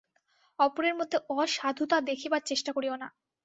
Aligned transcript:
অপরের 0.59 0.93
মধ্যে 0.95 1.17
অসাধুতা 1.33 1.97
দেখিবার 2.09 2.41
চেষ্টা 2.45 2.71
করিও 2.73 2.95
না। 2.95 3.07